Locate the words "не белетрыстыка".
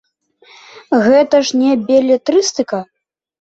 1.65-2.79